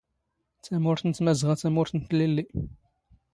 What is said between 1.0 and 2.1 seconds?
ⵏ ⵜⵎⴰⵣⵖⴰ ⵜⴰⵎⵓⵔⵜ ⵏ